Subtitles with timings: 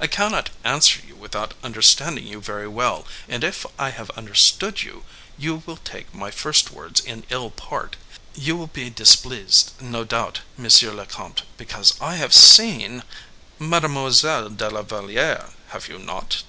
[0.00, 5.04] "I cannot answer you without understanding you very well; and if I have understood you,
[5.38, 7.94] you will take my first words in ill part.
[8.34, 13.04] You will displeased, no doubt, monsieur le comte, because I have seen—"
[13.60, 16.42] "Mademoiselle de la Valliere—have you not?"